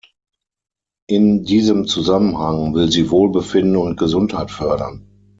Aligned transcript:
In 1.07 1.43
diesem 1.43 1.85
Zusammenhang 1.85 2.73
will 2.73 2.91
sie 2.91 3.11
Wohlbefinden 3.11 3.75
und 3.77 3.97
Gesundheit 3.99 4.49
fördern. 4.49 5.05